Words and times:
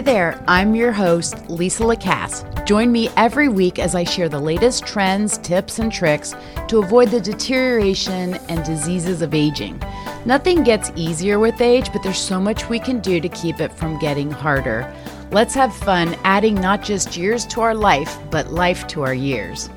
Hi 0.00 0.04
there, 0.04 0.42
I'm 0.48 0.74
your 0.74 0.92
host, 0.92 1.50
Lisa 1.50 1.82
Lacasse. 1.82 2.42
Join 2.64 2.90
me 2.90 3.10
every 3.18 3.50
week 3.50 3.78
as 3.78 3.94
I 3.94 4.02
share 4.02 4.30
the 4.30 4.40
latest 4.40 4.86
trends, 4.86 5.36
tips, 5.36 5.78
and 5.78 5.92
tricks 5.92 6.34
to 6.68 6.78
avoid 6.78 7.10
the 7.10 7.20
deterioration 7.20 8.36
and 8.48 8.64
diseases 8.64 9.20
of 9.20 9.34
aging. 9.34 9.78
Nothing 10.24 10.64
gets 10.64 10.90
easier 10.96 11.38
with 11.38 11.60
age, 11.60 11.92
but 11.92 12.02
there's 12.02 12.16
so 12.16 12.40
much 12.40 12.70
we 12.70 12.78
can 12.78 13.00
do 13.00 13.20
to 13.20 13.28
keep 13.28 13.60
it 13.60 13.74
from 13.74 13.98
getting 13.98 14.30
harder. 14.30 14.90
Let's 15.32 15.52
have 15.52 15.76
fun 15.76 16.16
adding 16.24 16.54
not 16.54 16.82
just 16.82 17.18
years 17.18 17.44
to 17.48 17.60
our 17.60 17.74
life, 17.74 18.16
but 18.30 18.50
life 18.50 18.86
to 18.86 19.02
our 19.02 19.12
years. 19.12 19.68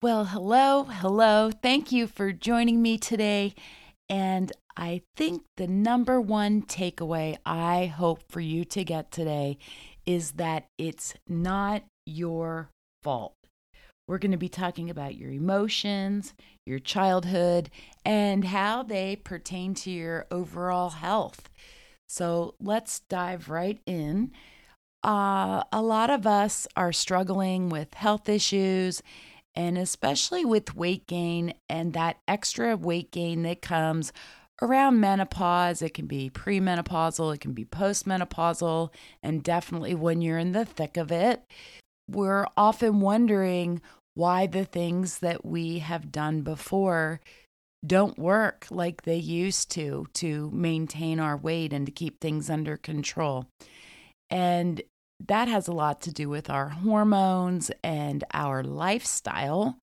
Well, 0.00 0.26
hello, 0.26 0.84
hello. 0.84 1.50
Thank 1.60 1.90
you 1.90 2.06
for 2.06 2.30
joining 2.30 2.80
me 2.80 2.98
today. 2.98 3.56
And 4.08 4.52
I 4.78 5.02
think 5.16 5.42
the 5.56 5.66
number 5.66 6.20
one 6.20 6.62
takeaway 6.62 7.36
I 7.44 7.86
hope 7.86 8.22
for 8.30 8.40
you 8.40 8.64
to 8.66 8.84
get 8.84 9.10
today 9.10 9.58
is 10.06 10.32
that 10.32 10.66
it's 10.78 11.14
not 11.28 11.82
your 12.06 12.70
fault. 13.02 13.34
We're 14.06 14.18
going 14.18 14.32
to 14.32 14.38
be 14.38 14.48
talking 14.48 14.88
about 14.88 15.16
your 15.16 15.32
emotions, 15.32 16.32
your 16.64 16.78
childhood, 16.78 17.70
and 18.04 18.44
how 18.44 18.84
they 18.84 19.16
pertain 19.16 19.74
to 19.74 19.90
your 19.90 20.26
overall 20.30 20.90
health. 20.90 21.50
So 22.08 22.54
let's 22.60 23.00
dive 23.10 23.50
right 23.50 23.80
in. 23.84 24.30
Uh, 25.02 25.64
a 25.72 25.82
lot 25.82 26.08
of 26.08 26.24
us 26.24 26.68
are 26.76 26.92
struggling 26.92 27.68
with 27.68 27.94
health 27.94 28.28
issues 28.28 29.02
and 29.56 29.76
especially 29.76 30.44
with 30.44 30.76
weight 30.76 31.08
gain 31.08 31.52
and 31.68 31.94
that 31.94 32.18
extra 32.28 32.76
weight 32.76 33.10
gain 33.10 33.42
that 33.42 33.60
comes 33.60 34.12
around 34.60 35.00
menopause. 35.00 35.82
It 35.82 35.94
can 35.94 36.06
be 36.06 36.30
premenopausal, 36.30 37.34
it 37.34 37.40
can 37.40 37.52
be 37.52 37.64
postmenopausal, 37.64 38.90
and 39.22 39.42
definitely 39.42 39.94
when 39.94 40.20
you're 40.20 40.38
in 40.38 40.52
the 40.52 40.64
thick 40.64 40.96
of 40.96 41.12
it. 41.12 41.42
We're 42.10 42.46
often 42.56 43.00
wondering 43.00 43.82
why 44.14 44.46
the 44.46 44.64
things 44.64 45.18
that 45.18 45.44
we 45.44 45.78
have 45.78 46.10
done 46.10 46.40
before 46.42 47.20
don't 47.86 48.18
work 48.18 48.66
like 48.70 49.02
they 49.02 49.16
used 49.16 49.70
to 49.70 50.06
to 50.14 50.50
maintain 50.52 51.20
our 51.20 51.36
weight 51.36 51.72
and 51.72 51.86
to 51.86 51.92
keep 51.92 52.20
things 52.20 52.50
under 52.50 52.76
control. 52.76 53.46
And 54.30 54.82
that 55.26 55.48
has 55.48 55.68
a 55.68 55.72
lot 55.72 56.00
to 56.02 56.12
do 56.12 56.28
with 56.28 56.50
our 56.50 56.68
hormones 56.68 57.70
and 57.82 58.24
our 58.32 58.62
lifestyle 58.62 59.78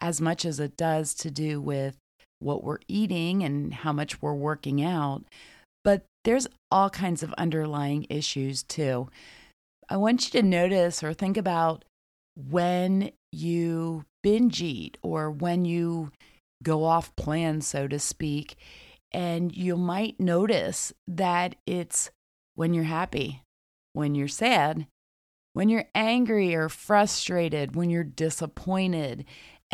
as 0.00 0.20
much 0.20 0.44
as 0.44 0.60
it 0.60 0.76
does 0.76 1.14
to 1.14 1.30
do 1.30 1.60
with 1.60 1.96
what 2.44 2.62
we're 2.62 2.78
eating 2.88 3.42
and 3.42 3.72
how 3.72 3.92
much 3.92 4.20
we're 4.20 4.34
working 4.34 4.82
out. 4.82 5.24
But 5.82 6.04
there's 6.24 6.46
all 6.70 6.90
kinds 6.90 7.22
of 7.22 7.32
underlying 7.34 8.06
issues 8.08 8.62
too. 8.62 9.08
I 9.88 9.96
want 9.96 10.24
you 10.32 10.40
to 10.40 10.46
notice 10.46 11.02
or 11.02 11.12
think 11.12 11.36
about 11.36 11.84
when 12.36 13.10
you 13.32 14.04
binge 14.22 14.62
eat 14.62 14.96
or 15.02 15.30
when 15.30 15.64
you 15.64 16.12
go 16.62 16.84
off 16.84 17.14
plan, 17.16 17.60
so 17.60 17.86
to 17.88 17.98
speak. 17.98 18.56
And 19.12 19.54
you 19.54 19.76
might 19.76 20.18
notice 20.18 20.92
that 21.06 21.56
it's 21.66 22.10
when 22.54 22.72
you're 22.72 22.84
happy 22.84 23.42
when 23.94 24.14
you're 24.14 24.28
sad, 24.28 24.86
when 25.54 25.70
you're 25.70 25.86
angry 25.94 26.54
or 26.54 26.68
frustrated, 26.68 27.74
when 27.74 27.88
you're 27.88 28.04
disappointed. 28.04 29.24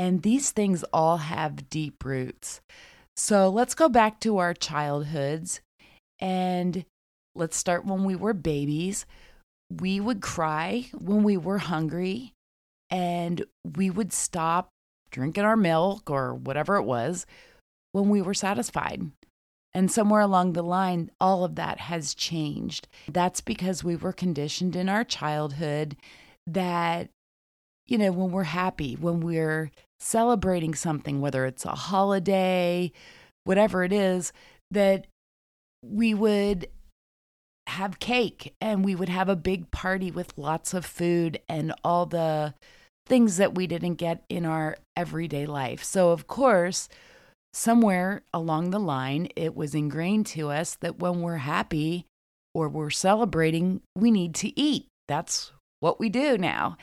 And 0.00 0.22
these 0.22 0.50
things 0.50 0.82
all 0.94 1.18
have 1.18 1.68
deep 1.68 2.06
roots. 2.06 2.62
So 3.18 3.50
let's 3.50 3.74
go 3.74 3.90
back 3.90 4.18
to 4.20 4.38
our 4.38 4.54
childhoods 4.54 5.60
and 6.18 6.86
let's 7.34 7.58
start 7.58 7.84
when 7.84 8.04
we 8.04 8.16
were 8.16 8.32
babies. 8.32 9.04
We 9.70 10.00
would 10.00 10.22
cry 10.22 10.86
when 10.98 11.22
we 11.22 11.36
were 11.36 11.58
hungry 11.58 12.32
and 12.88 13.44
we 13.76 13.90
would 13.90 14.14
stop 14.14 14.70
drinking 15.10 15.44
our 15.44 15.54
milk 15.54 16.10
or 16.10 16.34
whatever 16.34 16.76
it 16.76 16.84
was 16.84 17.26
when 17.92 18.08
we 18.08 18.22
were 18.22 18.32
satisfied. 18.32 19.02
And 19.74 19.92
somewhere 19.92 20.22
along 20.22 20.54
the 20.54 20.62
line, 20.62 21.10
all 21.20 21.44
of 21.44 21.56
that 21.56 21.78
has 21.78 22.14
changed. 22.14 22.88
That's 23.06 23.42
because 23.42 23.84
we 23.84 23.96
were 23.96 24.14
conditioned 24.14 24.76
in 24.76 24.88
our 24.88 25.04
childhood 25.04 25.98
that, 26.46 27.10
you 27.90 27.98
know, 27.98 28.12
when 28.12 28.30
we're 28.30 28.44
happy, 28.44 28.94
when 28.94 29.20
we're 29.20 29.70
celebrating 29.98 30.74
something, 30.74 31.20
whether 31.20 31.44
it's 31.44 31.66
a 31.66 31.70
holiday, 31.70 32.90
whatever 33.44 33.82
it 33.82 33.92
is, 33.92 34.32
that 34.70 35.06
we 35.82 36.14
would 36.14 36.68
have 37.66 37.98
cake 37.98 38.54
and 38.60 38.84
we 38.84 38.94
would 38.94 39.08
have 39.08 39.28
a 39.28 39.36
big 39.36 39.70
party 39.70 40.10
with 40.10 40.38
lots 40.38 40.72
of 40.72 40.86
food 40.86 41.40
and 41.48 41.74
all 41.84 42.06
the 42.06 42.54
things 43.06 43.36
that 43.38 43.56
we 43.56 43.66
didn't 43.66 43.94
get 43.94 44.24
in 44.28 44.46
our 44.46 44.76
everyday 44.96 45.44
life. 45.44 45.82
So, 45.82 46.10
of 46.10 46.28
course, 46.28 46.88
somewhere 47.52 48.22
along 48.32 48.70
the 48.70 48.78
line, 48.78 49.28
it 49.34 49.56
was 49.56 49.74
ingrained 49.74 50.26
to 50.26 50.50
us 50.50 50.76
that 50.76 51.00
when 51.00 51.22
we're 51.22 51.38
happy 51.38 52.06
or 52.54 52.68
we're 52.68 52.90
celebrating, 52.90 53.80
we 53.96 54.12
need 54.12 54.34
to 54.36 54.58
eat. 54.58 54.86
That's 55.08 55.50
what 55.80 55.98
we 55.98 56.08
do 56.08 56.38
now. 56.38 56.76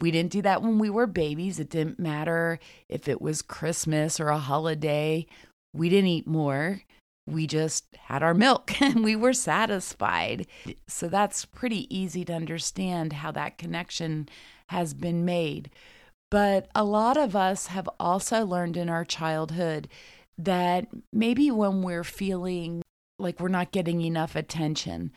We 0.00 0.10
didn't 0.10 0.32
do 0.32 0.42
that 0.42 0.62
when 0.62 0.78
we 0.78 0.90
were 0.90 1.06
babies. 1.06 1.58
It 1.58 1.70
didn't 1.70 1.98
matter 1.98 2.58
if 2.88 3.08
it 3.08 3.22
was 3.22 3.42
Christmas 3.42 4.20
or 4.20 4.28
a 4.28 4.38
holiday. 4.38 5.26
We 5.74 5.88
didn't 5.88 6.10
eat 6.10 6.26
more. 6.26 6.82
We 7.26 7.46
just 7.46 7.86
had 7.96 8.22
our 8.22 8.34
milk 8.34 8.80
and 8.80 9.02
we 9.02 9.16
were 9.16 9.32
satisfied. 9.32 10.46
So 10.86 11.08
that's 11.08 11.44
pretty 11.44 11.94
easy 11.96 12.24
to 12.26 12.34
understand 12.34 13.14
how 13.14 13.32
that 13.32 13.58
connection 13.58 14.28
has 14.68 14.94
been 14.94 15.24
made. 15.24 15.70
But 16.30 16.68
a 16.74 16.84
lot 16.84 17.16
of 17.16 17.36
us 17.36 17.68
have 17.68 17.88
also 18.00 18.44
learned 18.44 18.76
in 18.76 18.88
our 18.88 19.04
childhood 19.04 19.88
that 20.38 20.88
maybe 21.12 21.50
when 21.50 21.82
we're 21.82 22.04
feeling 22.04 22.82
like 23.18 23.40
we're 23.40 23.48
not 23.48 23.72
getting 23.72 24.02
enough 24.02 24.36
attention, 24.36 25.12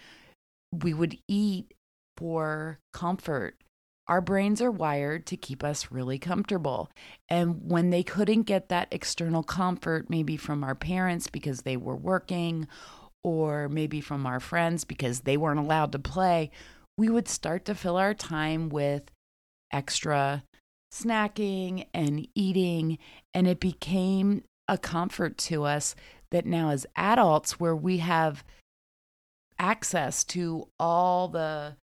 we 0.72 0.94
would 0.94 1.18
eat 1.28 1.74
for 2.18 2.80
comfort. 2.94 3.56
Our 4.10 4.22
brains 4.22 4.60
are 4.60 4.72
wired 4.72 5.28
to 5.28 5.38
keep 5.38 5.64
us 5.64 5.92
really 5.92 6.18
comfortable. 6.18 6.90
And 7.30 7.70
when 7.70 7.92
they 7.92 8.02
couldn't 8.02 8.44
get 8.44 8.68
that 8.70 8.88
external 8.90 9.44
comfort, 9.44 10.10
maybe 10.10 10.36
from 10.36 10.64
our 10.64 10.74
parents 10.74 11.28
because 11.28 11.62
they 11.62 11.78
were 11.78 11.96
working, 11.96 12.68
or 13.24 13.70
maybe 13.70 14.02
from 14.02 14.26
our 14.26 14.40
friends 14.40 14.84
because 14.84 15.22
they 15.22 15.38
weren't 15.38 15.60
allowed 15.60 15.92
to 15.92 16.00
play, 16.00 16.50
we 16.98 17.08
would 17.08 17.28
start 17.28 17.66
to 17.66 17.76
fill 17.76 17.98
our 17.98 18.16
time 18.16 18.70
with 18.70 19.04
extra 19.72 20.44
snacking 20.92 21.86
and 21.94 22.28
eating, 22.34 22.98
and 23.36 23.48
it 23.48 23.60
became 23.60 24.44
a 24.68 24.78
comfort 24.78 25.38
to 25.38 25.66
us 25.66 25.96
that 26.32 26.48
now, 26.48 26.70
as 26.70 26.88
adults, 26.96 27.60
where 27.60 27.76
we 27.76 27.98
have 27.98 28.44
access 29.60 30.24
to 30.24 30.68
all 30.80 31.28
the 31.28 31.76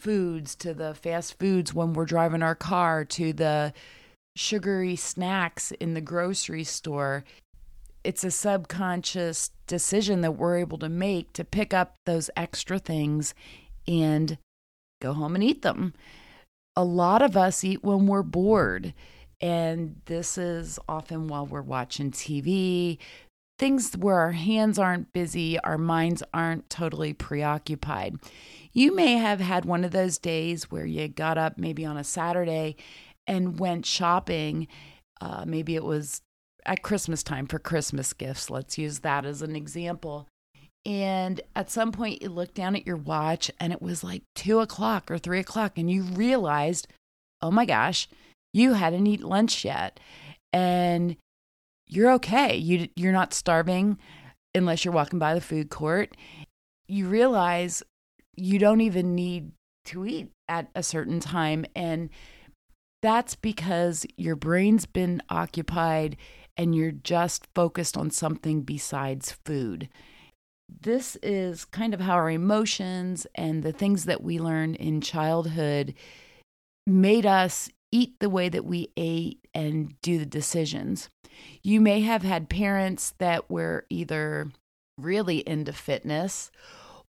foods, 0.00 0.54
to 0.56 0.74
the 0.74 0.94
fast 0.94 1.38
foods 1.38 1.74
when 1.74 1.92
we're 1.92 2.04
driving 2.04 2.42
our 2.42 2.54
car, 2.54 3.04
to 3.04 3.32
the 3.32 3.72
sugary 4.36 4.96
snacks 4.96 5.72
in 5.72 5.94
the 5.94 6.00
grocery 6.00 6.64
store. 6.64 7.24
It's 8.04 8.24
a 8.24 8.30
subconscious 8.30 9.50
decision 9.66 10.20
that 10.20 10.32
we're 10.32 10.58
able 10.58 10.78
to 10.78 10.88
make 10.88 11.32
to 11.32 11.44
pick 11.44 11.74
up 11.74 11.96
those 12.04 12.30
extra 12.36 12.78
things 12.78 13.34
and 13.88 14.38
go 15.00 15.12
home 15.12 15.34
and 15.34 15.42
eat 15.42 15.62
them 15.62 15.92
a 16.76 16.84
lot 16.84 17.22
of 17.22 17.36
us 17.36 17.64
eat 17.64 17.82
when 17.82 18.06
we're 18.06 18.22
bored. 18.22 18.92
And 19.40 20.00
this 20.04 20.38
is 20.38 20.78
often 20.88 21.28
while 21.28 21.46
we're 21.46 21.62
watching 21.62 22.10
TV, 22.10 22.98
things 23.58 23.94
where 23.96 24.18
our 24.18 24.32
hands 24.32 24.78
aren't 24.78 25.12
busy, 25.12 25.58
our 25.60 25.78
minds 25.78 26.22
aren't 26.34 26.68
totally 26.68 27.12
preoccupied. 27.12 28.16
You 28.72 28.94
may 28.94 29.14
have 29.14 29.40
had 29.40 29.64
one 29.64 29.84
of 29.84 29.92
those 29.92 30.18
days 30.18 30.70
where 30.70 30.84
you 30.84 31.08
got 31.08 31.38
up 31.38 31.56
maybe 31.56 31.84
on 31.84 31.96
a 31.96 32.04
Saturday 32.04 32.76
and 33.26 33.58
went 33.58 33.86
shopping. 33.86 34.68
Uh, 35.20 35.44
maybe 35.46 35.74
it 35.74 35.84
was 35.84 36.20
at 36.66 36.82
Christmas 36.82 37.22
time 37.22 37.46
for 37.46 37.58
Christmas 37.58 38.12
gifts. 38.12 38.50
Let's 38.50 38.76
use 38.76 38.98
that 39.00 39.24
as 39.24 39.40
an 39.40 39.56
example. 39.56 40.28
And 40.84 41.40
at 41.56 41.70
some 41.70 41.90
point, 41.90 42.22
you 42.22 42.28
looked 42.28 42.54
down 42.54 42.76
at 42.76 42.86
your 42.86 42.96
watch 42.96 43.50
and 43.58 43.72
it 43.72 43.82
was 43.82 44.04
like 44.04 44.22
two 44.34 44.60
o'clock 44.60 45.10
or 45.10 45.18
three 45.18 45.40
o'clock, 45.40 45.78
and 45.78 45.90
you 45.90 46.02
realized, 46.02 46.86
oh 47.42 47.50
my 47.50 47.64
gosh, 47.64 48.08
you 48.52 48.74
hadn't 48.74 49.06
eaten 49.06 49.26
lunch 49.26 49.64
yet. 49.64 49.98
And 50.52 51.16
you're 51.88 52.10
okay. 52.12 52.56
You, 52.56 52.88
you're 52.96 53.12
not 53.12 53.34
starving 53.34 53.98
unless 54.54 54.84
you're 54.84 54.94
walking 54.94 55.18
by 55.18 55.34
the 55.34 55.40
food 55.40 55.70
court. 55.70 56.16
You 56.88 57.08
realize 57.08 57.82
you 58.36 58.58
don't 58.58 58.80
even 58.80 59.14
need 59.14 59.52
to 59.86 60.06
eat 60.06 60.30
at 60.48 60.68
a 60.74 60.82
certain 60.82 61.20
time. 61.20 61.64
And 61.74 62.10
that's 63.02 63.34
because 63.36 64.06
your 64.16 64.36
brain's 64.36 64.86
been 64.86 65.22
occupied 65.28 66.16
and 66.56 66.74
you're 66.74 66.92
just 66.92 67.46
focused 67.54 67.96
on 67.96 68.10
something 68.10 68.62
besides 68.62 69.36
food 69.44 69.88
this 70.68 71.16
is 71.22 71.64
kind 71.64 71.94
of 71.94 72.00
how 72.00 72.14
our 72.14 72.30
emotions 72.30 73.26
and 73.34 73.62
the 73.62 73.72
things 73.72 74.04
that 74.04 74.22
we 74.22 74.38
learned 74.38 74.76
in 74.76 75.00
childhood 75.00 75.94
made 76.86 77.26
us 77.26 77.68
eat 77.92 78.14
the 78.20 78.30
way 78.30 78.48
that 78.48 78.64
we 78.64 78.90
ate 78.96 79.40
and 79.54 79.94
do 80.02 80.18
the 80.18 80.26
decisions. 80.26 81.08
You 81.62 81.80
may 81.80 82.00
have 82.00 82.22
had 82.22 82.48
parents 82.48 83.14
that 83.18 83.50
were 83.50 83.86
either 83.90 84.50
really 84.98 85.38
into 85.46 85.72
fitness 85.72 86.50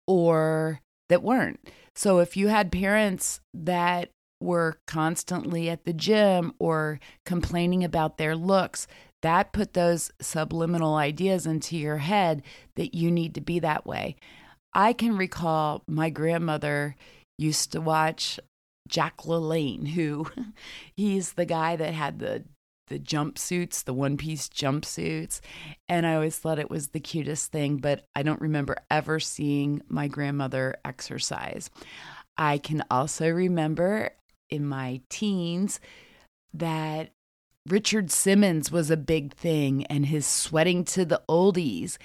or 0.08 0.80
that 1.10 1.24
weren't. 1.24 1.60
So 1.96 2.20
if 2.20 2.36
you 2.36 2.48
had 2.48 2.72
parents 2.72 3.40
that 3.54 4.10
were 4.42 4.78
constantly 4.88 5.70
at 5.70 5.86
the 5.86 5.94
gym 5.94 6.54
or 6.60 7.00
complaining 7.26 7.84
about 7.84 8.18
their 8.18 8.36
looks, 8.36 8.88
that 9.22 9.54
put 9.54 9.74
those 9.74 10.12
subliminal 10.22 10.96
ideas 10.96 11.46
into 11.46 11.78
your 11.78 11.98
head 11.98 12.44
that 12.76 12.94
you 12.94 13.10
need 13.10 13.36
to 13.36 13.42
be 13.42 13.60
that 13.60 13.86
way. 13.86 14.16
I 14.74 14.92
can 14.92 15.18
recall 15.18 15.84
my 15.88 16.10
grandmother 16.10 16.96
used 17.38 17.72
to 17.72 17.82
watch 17.82 18.40
Jack 18.88 19.18
LaLanne, 19.24 19.88
who 19.90 20.28
he's 20.96 21.34
the 21.34 21.46
guy 21.46 21.76
that 21.76 21.94
had 21.94 22.20
the 22.20 22.44
the 22.88 23.00
jumpsuits, 23.00 23.84
the 23.84 23.94
one 23.94 24.18
piece 24.18 24.50
jumpsuits. 24.50 25.40
And 25.88 26.06
I 26.06 26.16
always 26.16 26.38
thought 26.38 26.60
it 26.60 26.70
was 26.70 26.90
the 26.90 27.00
cutest 27.00 27.52
thing, 27.52 27.78
but 27.78 28.06
I 28.16 28.24
don't 28.24 28.42
remember 28.42 28.76
ever 28.92 29.20
seeing 29.20 29.82
my 29.88 30.08
grandmother 30.08 30.76
exercise. 30.84 31.70
I 32.38 32.58
can 32.58 32.84
also 32.92 33.30
remember 33.30 34.12
in 34.50 34.66
my 34.66 35.02
teens 35.10 35.80
that 36.54 37.12
Richard 37.68 38.12
Simmons 38.12 38.72
was 38.72 38.92
a 38.92 38.98
big 38.98 39.34
thing 39.34 39.86
and 39.86 40.06
his 40.06 40.26
sweating 40.26 40.84
to 40.86 41.06
the 41.06 41.22
oldies. 41.30 41.98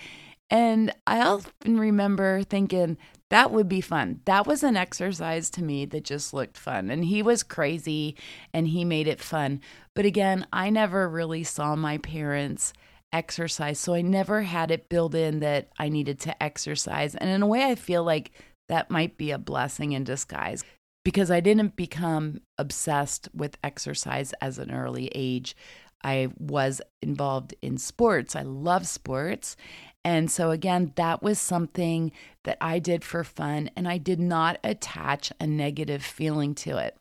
And 0.51 0.95
I 1.07 1.21
often 1.21 1.79
remember 1.79 2.43
thinking 2.45 2.97
that 3.31 3.51
would 3.51 3.69
be 3.69 3.81
fun. 3.81 4.21
That 4.25 4.47
was 4.47 4.63
an 4.63 4.77
exercise 4.77 5.51
to 5.51 5.63
me 5.63 5.85
that 5.87 6.05
just 6.05 6.33
looked 6.33 6.57
fun. 6.57 6.91
And 6.91 7.05
he 7.05 7.23
was 7.23 7.43
crazy 7.43 8.17
and 8.55 8.69
he 8.69 8.85
made 8.85 9.07
it 9.07 9.21
fun. 9.21 9.61
But 9.95 10.07
again, 10.07 10.47
I 10.53 10.71
never 10.71 11.09
really 11.09 11.45
saw 11.45 11.77
my 11.77 11.99
parents 11.99 12.73
exercise. 13.13 13.79
So 13.79 13.95
I 13.95 14.03
never 14.03 14.43
had 14.43 14.71
it 14.71 14.89
built 14.89 15.15
in 15.15 15.41
that 15.41 15.69
I 15.79 15.89
needed 15.89 16.21
to 16.21 16.43
exercise. 16.43 17.15
And 17.15 17.29
in 17.29 17.43
a 17.43 17.47
way, 17.47 17.65
I 17.65 17.75
feel 17.75 18.05
like 18.05 18.33
that 18.69 18.91
might 18.91 19.17
be 19.17 19.31
a 19.31 19.39
blessing 19.39 19.93
in 19.93 20.05
disguise 20.05 20.65
because 21.05 21.31
I 21.31 21.41
didn't 21.41 21.77
become 21.77 22.41
obsessed 22.59 23.29
with 23.35 23.57
exercise 23.65 24.33
as 24.41 24.59
an 24.59 24.71
early 24.71 25.11
age. 25.15 25.57
I 26.05 26.29
was 26.39 26.81
involved 27.03 27.55
in 27.63 27.79
sports. 27.79 28.37
I 28.37 28.43
love 28.43 28.87
sports. 28.87 29.57
And 30.05 30.31
so, 30.31 30.51
again, 30.51 30.93
that 30.97 31.23
was 31.23 31.39
something 31.39 32.13
that 32.45 32.57
I 32.61 32.79
did 32.79 33.05
for 33.05 33.25
fun, 33.25 33.71
and 33.77 33.87
I 33.87 33.99
did 33.99 34.21
not 34.21 34.59
attach 34.65 35.33
a 35.41 35.47
negative 35.47 36.03
feeling 36.03 36.55
to 36.57 36.79
it. 36.79 36.97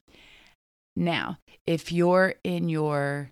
Now, 0.96 1.38
if 1.66 1.92
you're 1.92 2.36
in 2.44 2.70
your, 2.70 3.32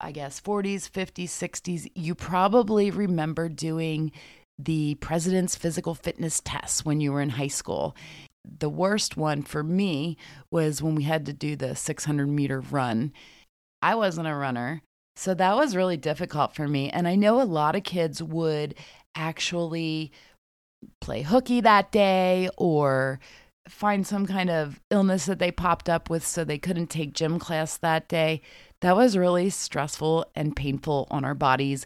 I 0.00 0.12
guess, 0.12 0.40
40s, 0.40 0.88
50s, 0.88 1.28
60s, 1.28 1.90
you 1.94 2.14
probably 2.14 2.90
remember 2.90 3.48
doing 3.48 4.12
the 4.58 4.96
president's 4.96 5.56
physical 5.56 5.94
fitness 5.94 6.40
tests 6.44 6.84
when 6.84 7.00
you 7.00 7.12
were 7.12 7.22
in 7.22 7.30
high 7.30 7.48
school 7.48 7.96
the 8.58 8.68
worst 8.68 9.16
one 9.16 9.42
for 9.42 9.62
me 9.62 10.16
was 10.50 10.82
when 10.82 10.94
we 10.94 11.04
had 11.04 11.26
to 11.26 11.32
do 11.32 11.56
the 11.56 11.74
600 11.74 12.26
meter 12.26 12.60
run. 12.60 13.12
I 13.82 13.94
wasn't 13.94 14.28
a 14.28 14.34
runner, 14.34 14.82
so 15.18 15.34
that 15.34 15.56
was 15.56 15.74
really 15.74 15.96
difficult 15.96 16.54
for 16.54 16.68
me. 16.68 16.90
And 16.90 17.08
I 17.08 17.16
know 17.16 17.40
a 17.40 17.42
lot 17.42 17.74
of 17.74 17.82
kids 17.82 18.22
would 18.22 18.76
actually 19.16 20.12
play 21.00 21.22
hooky 21.22 21.60
that 21.60 21.90
day 21.90 22.48
or 22.56 23.18
find 23.68 24.06
some 24.06 24.26
kind 24.26 24.48
of 24.48 24.80
illness 24.92 25.26
that 25.26 25.40
they 25.40 25.50
popped 25.50 25.88
up 25.88 26.08
with 26.08 26.24
so 26.24 26.44
they 26.44 26.56
couldn't 26.56 26.86
take 26.86 27.14
gym 27.14 27.40
class 27.40 27.76
that 27.78 28.08
day. 28.08 28.40
That 28.80 28.96
was 28.96 29.18
really 29.18 29.50
stressful 29.50 30.24
and 30.36 30.54
painful 30.54 31.08
on 31.10 31.24
our 31.24 31.34
bodies. 31.34 31.84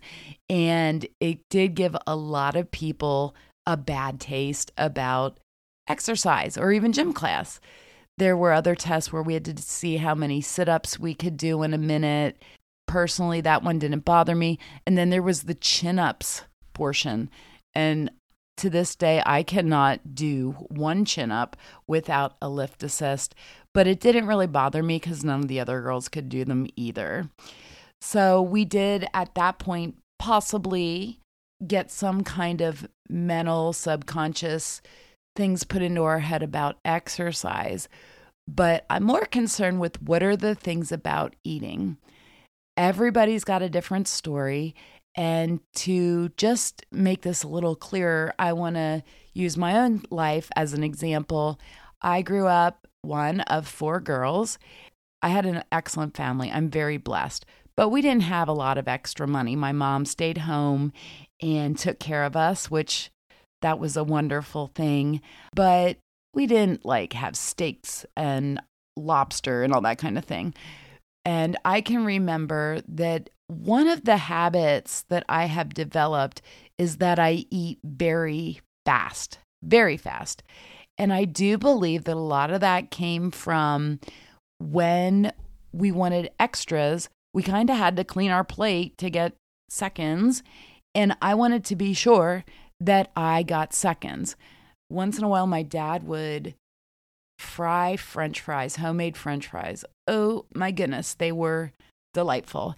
And 0.51 1.07
it 1.19 1.41
did 1.49 1.75
give 1.75 1.97
a 2.07 2.15
lot 2.15 2.55
of 2.55 2.71
people 2.71 3.35
a 3.67 3.79
bad 3.79 4.21
taste 4.21 4.73
about 4.77 5.41
exercise 5.89 6.59
or 6.59 6.71
even 6.71 6.93
gym 6.93 7.15
class. 7.15 7.61
There 8.19 8.37
were 8.37 8.53
other 8.53 8.75
tests 8.75 9.11
where 9.11 9.23
we 9.23 9.33
had 9.33 9.47
to 9.47 9.57
see 9.63 9.97
how 9.97 10.15
many 10.15 10.43
sit 10.43 10.69
ups 10.69 10.99
we 10.99 11.15
could 11.15 11.39
do 11.39 11.63
in 11.63 11.73
a 11.73 11.79
minute. 11.79 12.37
Personally, 12.93 13.41
that 13.41 13.63
one 13.63 13.79
didn't 13.79 14.05
bother 14.05 14.35
me. 14.35 14.59
And 14.87 14.99
then 14.99 15.09
there 15.09 15.23
was 15.23 15.45
the 15.45 15.55
chin 15.55 15.99
ups 15.99 16.43
portion. 16.75 17.31
And 17.75 18.11
to 18.59 18.69
this 18.69 18.95
day, 18.95 19.23
I 19.25 19.43
cannot 19.43 20.15
do 20.15 20.51
one 20.69 21.07
chin 21.07 21.33
up 21.33 21.57
without 21.87 22.37
a 22.43 22.51
lift 22.51 22.83
assist, 22.83 23.35
but 23.73 23.87
it 23.87 23.99
didn't 23.99 24.27
really 24.27 24.47
bother 24.47 24.83
me 24.83 24.97
because 24.97 25.25
none 25.25 25.41
of 25.41 25.49
the 25.49 25.59
other 25.59 25.81
girls 25.81 26.11
could 26.11 26.29
do 26.29 26.45
them 26.45 26.67
either. 26.77 27.31
So 28.03 28.43
we 28.43 28.67
did 28.67 29.07
at 29.15 29.35
that 29.37 29.59
point 29.59 29.97
possibly 30.19 31.19
get 31.67 31.91
some 31.91 32.23
kind 32.23 32.61
of 32.61 32.87
mental 33.09 33.73
subconscious 33.73 34.83
things 35.35 35.65
put 35.65 35.81
into 35.81 36.03
our 36.03 36.19
head 36.19 36.43
about 36.43 36.77
exercise, 36.85 37.89
but 38.47 38.85
I'm 38.91 39.05
more 39.05 39.25
concerned 39.25 39.81
with 39.81 40.03
what 40.03 40.23
are 40.23 40.37
the 40.37 40.55
things 40.55 40.93
about 40.93 41.35
eating. 41.43 41.97
Everybody's 42.77 43.45
got 43.45 43.63
a 43.63 43.69
different 43.69 44.09
story. 44.09 44.75
And 45.15 45.61
to 45.75 46.31
just 46.37 46.87
make 46.91 47.23
this 47.23 47.43
a 47.43 47.49
little 47.49 47.77
clearer, 47.77 48.33
I 48.39 48.55
want 48.55 48.77
to 48.77 49.03
use 49.35 49.57
my 49.57 49.79
own 49.79 50.03
life 50.11 50.51
as 50.57 50.73
an 50.73 50.83
example. 50.83 51.61
I 52.01 52.23
grew 52.23 52.47
up 52.47 52.87
one 53.03 53.41
of 53.43 53.69
four 53.69 54.01
girls. 54.01 54.59
I 55.21 55.29
had 55.29 55.45
an 55.45 55.63
excellent 55.71 56.17
family. 56.17 56.51
I'm 56.51 56.71
very 56.71 56.97
blessed, 56.97 57.45
but 57.77 57.91
we 57.91 58.01
didn't 58.01 58.23
have 58.23 58.49
a 58.49 58.55
lot 58.55 58.79
of 58.79 58.89
extra 58.89 59.29
money. 59.29 59.55
My 59.55 59.73
mom 59.73 60.05
stayed 60.07 60.39
home 60.39 60.93
and 61.41 61.79
took 61.79 61.99
care 61.99 62.25
of 62.25 62.37
us, 62.37 62.71
which 62.71 63.11
that 63.61 63.79
was 63.79 63.97
a 63.97 64.05
wonderful 64.05 64.69
thing. 64.75 65.21
But 65.55 65.99
we 66.35 66.47
didn't 66.47 66.85
like 66.85 67.13
have 67.13 67.37
steaks 67.37 68.07
and 68.17 68.61
lobster 68.97 69.63
and 69.63 69.73
all 69.73 69.81
that 69.83 69.99
kind 69.99 70.19
of 70.19 70.25
thing. 70.25 70.55
And 71.25 71.57
I 71.65 71.81
can 71.81 72.05
remember 72.05 72.81
that 72.89 73.31
one 73.49 73.87
of 73.87 74.05
the 74.05 74.17
habits 74.17 75.05
that 75.09 75.25
I 75.29 75.45
have 75.47 75.75
developed 75.75 76.43
is 76.79 76.97
that 76.97 77.19
I 77.19 77.45
eat 77.51 77.79
very 77.85 78.61
fast, 78.85 79.39
very 79.63 79.97
fast. 79.97 80.43
And 80.99 81.13
I 81.13 81.25
do 81.25 81.59
believe 81.59 82.05
that 82.05 82.17
a 82.17 82.21
lot 82.21 82.51
of 82.51 82.61
that 82.61 82.91
came 82.91 83.31
from 83.31 84.01
when 84.59 85.33
we 85.73 85.91
wanted 85.91 86.31
extras, 86.39 87.09
we 87.35 87.43
kind 87.43 87.71
of 87.71 87.77
had 87.77 87.97
to 87.97 88.05
clean 88.05 88.31
our 88.31 88.45
plate 88.45 88.99
to 88.99 89.11
get 89.11 89.35
seconds. 89.69 90.43
And 90.95 91.17
I 91.23 91.35
wanted 91.35 91.65
to 91.67 91.77
be 91.77 91.95
sure 91.95 92.45
that 92.81 93.11
I 93.17 93.43
got 93.43 93.73
seconds. 93.73 94.37
Once 94.91 95.19
in 95.19 95.25
a 95.25 95.29
while, 95.29 95.47
my 95.47 95.63
dad 95.63 96.03
would 96.05 96.55
fry 97.43 97.97
french 97.97 98.41
fries, 98.41 98.77
homemade 98.77 99.17
french 99.17 99.49
fries. 99.49 99.85
Oh 100.07 100.47
my 100.55 100.71
goodness, 100.71 101.15
they 101.15 101.33
were 101.33 101.73
delightful. 102.15 102.75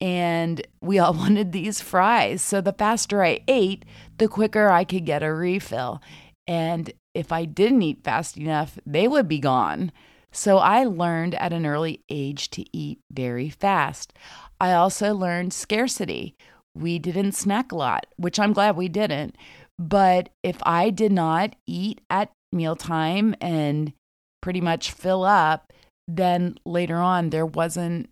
And 0.00 0.66
we 0.80 0.98
all 0.98 1.14
wanted 1.24 1.52
these 1.52 1.80
fries. 1.80 2.42
So 2.42 2.60
the 2.60 2.72
faster 2.72 3.22
I 3.22 3.40
ate, 3.46 3.84
the 4.18 4.28
quicker 4.28 4.68
I 4.68 4.84
could 4.84 5.06
get 5.06 5.22
a 5.22 5.32
refill. 5.32 6.02
And 6.46 6.92
if 7.14 7.32
I 7.32 7.44
didn't 7.44 7.82
eat 7.82 8.04
fast 8.04 8.36
enough, 8.36 8.78
they 8.84 9.08
would 9.08 9.28
be 9.28 9.38
gone. 9.38 9.92
So 10.32 10.58
I 10.58 10.84
learned 10.84 11.34
at 11.36 11.52
an 11.52 11.64
early 11.64 12.02
age 12.10 12.50
to 12.50 12.64
eat 12.76 12.98
very 13.10 13.48
fast. 13.48 14.12
I 14.60 14.72
also 14.72 15.14
learned 15.14 15.52
scarcity 15.52 16.36
we 16.76 16.98
didn't 16.98 17.32
snack 17.32 17.72
a 17.72 17.76
lot, 17.76 18.06
which 18.16 18.38
I'm 18.38 18.52
glad 18.52 18.76
we 18.76 18.88
didn't. 18.88 19.36
But 19.78 20.28
if 20.42 20.58
I 20.62 20.90
did 20.90 21.12
not 21.12 21.56
eat 21.66 22.00
at 22.10 22.30
mealtime 22.52 23.34
and 23.40 23.92
pretty 24.40 24.60
much 24.60 24.90
fill 24.90 25.24
up, 25.24 25.72
then 26.08 26.56
later 26.64 26.96
on 26.96 27.30
there 27.30 27.46
wasn't 27.46 28.08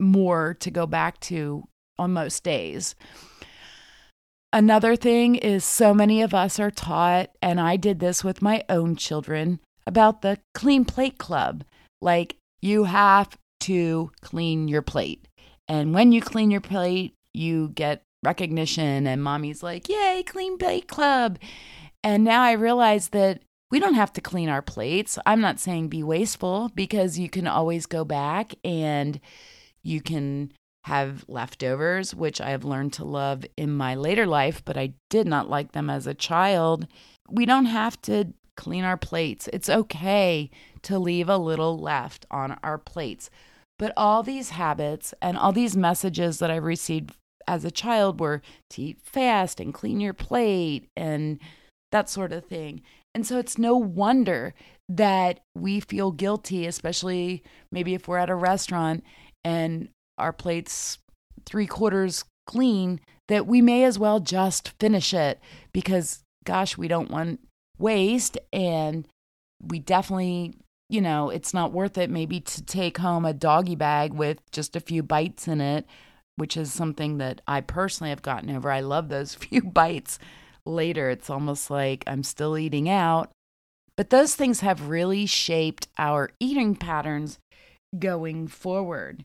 more 0.00 0.54
to 0.60 0.70
go 0.70 0.86
back 0.86 1.18
to 1.20 1.64
on 1.98 2.12
most 2.12 2.42
days. 2.42 2.94
Another 4.52 4.96
thing 4.96 5.36
is 5.36 5.64
so 5.64 5.94
many 5.94 6.20
of 6.20 6.34
us 6.34 6.60
are 6.60 6.70
taught, 6.70 7.30
and 7.40 7.58
I 7.58 7.76
did 7.76 8.00
this 8.00 8.22
with 8.22 8.42
my 8.42 8.62
own 8.68 8.96
children, 8.96 9.60
about 9.86 10.22
the 10.22 10.38
clean 10.54 10.84
plate 10.84 11.18
club. 11.18 11.64
Like, 12.00 12.36
you 12.60 12.84
have 12.84 13.36
to 13.60 14.10
clean 14.20 14.68
your 14.68 14.82
plate. 14.82 15.26
And 15.68 15.94
when 15.94 16.12
you 16.12 16.20
clean 16.20 16.50
your 16.50 16.60
plate, 16.60 17.14
you 17.32 17.70
get 17.70 18.02
recognition 18.22 19.06
and 19.06 19.22
mommy's 19.22 19.62
like, 19.62 19.88
"Yay, 19.88 20.22
clean 20.26 20.58
plate 20.58 20.86
club." 20.86 21.38
And 22.04 22.24
now 22.24 22.42
I 22.42 22.52
realize 22.52 23.08
that 23.10 23.42
we 23.72 23.80
don't 23.80 23.94
have 23.94 24.12
to 24.12 24.20
clean 24.20 24.50
our 24.50 24.60
plates. 24.60 25.18
I'm 25.24 25.40
not 25.40 25.58
saying 25.58 25.88
be 25.88 26.02
wasteful 26.02 26.70
because 26.74 27.18
you 27.18 27.30
can 27.30 27.46
always 27.46 27.86
go 27.86 28.04
back 28.04 28.54
and 28.62 29.18
you 29.82 30.02
can 30.02 30.52
have 30.84 31.24
leftovers, 31.26 32.14
which 32.14 32.38
I 32.38 32.50
have 32.50 32.64
learned 32.64 32.92
to 32.94 33.04
love 33.04 33.46
in 33.56 33.72
my 33.72 33.94
later 33.94 34.26
life, 34.26 34.62
but 34.62 34.76
I 34.76 34.92
did 35.08 35.26
not 35.26 35.48
like 35.48 35.72
them 35.72 35.88
as 35.88 36.06
a 36.06 36.12
child. 36.12 36.86
We 37.30 37.46
don't 37.46 37.64
have 37.64 38.00
to 38.02 38.34
clean 38.58 38.84
our 38.84 38.98
plates. 38.98 39.48
It's 39.54 39.70
okay 39.70 40.50
to 40.82 40.98
leave 40.98 41.30
a 41.30 41.38
little 41.38 41.78
left 41.78 42.26
on 42.30 42.58
our 42.62 42.76
plates. 42.76 43.30
But 43.78 43.94
all 43.96 44.22
these 44.22 44.50
habits 44.50 45.14
and 45.22 45.38
all 45.38 45.52
these 45.52 45.76
messages 45.78 46.40
that 46.40 46.50
I 46.50 46.56
received 46.56 47.16
as 47.48 47.64
a 47.64 47.70
child 47.70 48.20
were 48.20 48.42
to 48.70 48.82
eat 48.82 48.98
fast 49.02 49.60
and 49.60 49.72
clean 49.72 49.98
your 49.98 50.12
plate 50.12 50.88
and 50.94 51.38
that 51.90 52.10
sort 52.10 52.32
of 52.32 52.44
thing. 52.44 52.82
And 53.14 53.26
so 53.26 53.38
it's 53.38 53.58
no 53.58 53.76
wonder 53.76 54.54
that 54.88 55.40
we 55.54 55.80
feel 55.80 56.10
guilty, 56.12 56.66
especially 56.66 57.42
maybe 57.70 57.94
if 57.94 58.08
we're 58.08 58.18
at 58.18 58.30
a 58.30 58.34
restaurant 58.34 59.04
and 59.44 59.88
our 60.18 60.32
plates 60.32 60.98
three 61.46 61.66
quarters 61.66 62.24
clean, 62.46 63.00
that 63.28 63.46
we 63.46 63.60
may 63.60 63.84
as 63.84 63.98
well 63.98 64.20
just 64.20 64.72
finish 64.80 65.14
it 65.14 65.40
because, 65.72 66.22
gosh, 66.44 66.76
we 66.76 66.88
don't 66.88 67.10
want 67.10 67.40
waste. 67.78 68.38
And 68.52 69.06
we 69.60 69.78
definitely, 69.78 70.54
you 70.88 71.00
know, 71.00 71.30
it's 71.30 71.54
not 71.54 71.72
worth 71.72 71.98
it 71.98 72.10
maybe 72.10 72.40
to 72.40 72.62
take 72.64 72.98
home 72.98 73.24
a 73.24 73.32
doggy 73.32 73.76
bag 73.76 74.12
with 74.12 74.38
just 74.50 74.74
a 74.74 74.80
few 74.80 75.02
bites 75.02 75.48
in 75.48 75.60
it, 75.60 75.86
which 76.36 76.56
is 76.56 76.72
something 76.72 77.18
that 77.18 77.40
I 77.46 77.60
personally 77.60 78.10
have 78.10 78.22
gotten 78.22 78.50
over. 78.50 78.70
I 78.70 78.80
love 78.80 79.08
those 79.08 79.34
few 79.36 79.62
bites 79.62 80.18
later. 80.66 81.10
It's 81.10 81.30
almost 81.30 81.70
like 81.70 82.04
I'm 82.06 82.22
still 82.22 82.56
eating 82.56 82.88
out. 82.88 83.30
But 83.96 84.10
those 84.10 84.34
things 84.34 84.60
have 84.60 84.88
really 84.88 85.26
shaped 85.26 85.88
our 85.98 86.30
eating 86.40 86.74
patterns 86.74 87.38
going 87.98 88.48
forward. 88.48 89.24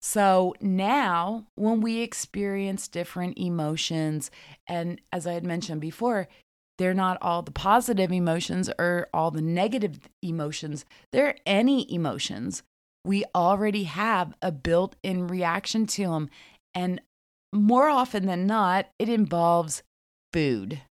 So 0.00 0.54
now, 0.60 1.46
when 1.56 1.80
we 1.80 2.00
experience 2.00 2.88
different 2.88 3.38
emotions, 3.38 4.30
and 4.66 5.00
as 5.12 5.26
I 5.26 5.32
had 5.32 5.44
mentioned 5.44 5.80
before, 5.80 6.28
they're 6.78 6.94
not 6.94 7.18
all 7.20 7.42
the 7.42 7.50
positive 7.50 8.12
emotions 8.12 8.70
or 8.78 9.08
all 9.12 9.30
the 9.30 9.42
negative 9.42 9.98
emotions, 10.22 10.84
they're 11.12 11.36
any 11.44 11.92
emotions. 11.92 12.62
We 13.04 13.24
already 13.34 13.84
have 13.84 14.34
a 14.40 14.52
built 14.52 14.94
in 15.02 15.26
reaction 15.26 15.86
to 15.88 16.04
them. 16.04 16.30
And 16.74 17.00
more 17.52 17.88
often 17.88 18.26
than 18.26 18.46
not, 18.46 18.86
it 18.98 19.08
involves 19.08 19.82
food. 20.32 20.82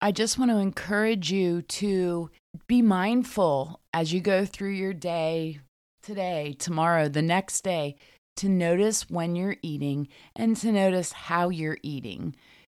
I 0.00 0.12
just 0.12 0.38
want 0.38 0.50
to 0.50 0.58
encourage 0.58 1.32
you 1.32 1.62
to 1.62 2.30
be 2.66 2.82
mindful 2.82 3.80
as 3.92 4.12
you 4.12 4.20
go 4.20 4.44
through 4.44 4.70
your 4.70 4.92
day, 4.92 5.60
today, 6.02 6.54
tomorrow, 6.58 7.08
the 7.08 7.22
next 7.22 7.62
day, 7.62 7.96
to 8.36 8.48
notice 8.48 9.10
when 9.10 9.34
you're 9.34 9.56
eating 9.62 10.08
and 10.36 10.56
to 10.58 10.70
notice 10.70 11.12
how 11.12 11.48
you're 11.48 11.78
eating. 11.82 12.36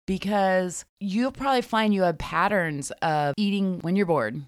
Because 0.06 0.84
you'll 1.00 1.32
probably 1.32 1.62
find 1.62 1.92
you 1.92 2.02
have 2.02 2.18
patterns 2.18 2.92
of 3.02 3.34
eating 3.36 3.80
when 3.80 3.96
you're 3.96 4.06
bored, 4.06 4.40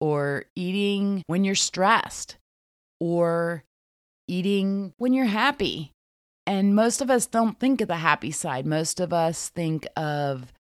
or 0.00 0.44
eating 0.54 1.22
when 1.26 1.42
you're 1.42 1.54
stressed, 1.54 2.36
or 3.00 3.64
eating 4.28 4.92
when 4.98 5.12
you're 5.12 5.24
happy. 5.24 5.90
And 6.46 6.74
most 6.74 7.00
of 7.00 7.10
us 7.10 7.26
don't 7.26 7.58
think 7.58 7.80
of 7.80 7.88
the 7.88 7.96
happy 7.96 8.30
side. 8.30 8.66
Most 8.66 9.00
of 9.00 9.12
us 9.12 9.48
think 9.50 9.86
of 9.96 10.52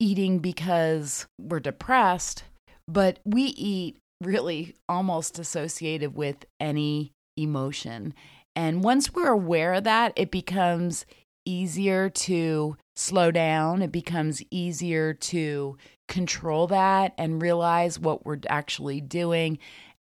eating 0.00 0.38
because 0.38 1.26
we're 1.40 1.60
depressed, 1.60 2.44
but 2.86 3.20
we 3.24 3.42
eat 3.42 3.98
really 4.20 4.74
almost 4.88 5.38
associated 5.38 6.14
with 6.14 6.44
any 6.58 7.12
emotion. 7.36 8.14
And 8.56 8.82
once 8.82 9.12
we're 9.12 9.30
aware 9.30 9.74
of 9.74 9.84
that, 9.84 10.12
it 10.16 10.30
becomes 10.30 11.06
easier 11.46 12.10
to 12.10 12.76
slow 12.96 13.30
down. 13.30 13.80
It 13.82 13.92
becomes 13.92 14.42
easier 14.50 15.14
to 15.14 15.76
control 16.08 16.66
that 16.68 17.14
and 17.16 17.40
realize 17.40 17.98
what 17.98 18.26
we're 18.26 18.40
actually 18.48 19.00
doing 19.00 19.58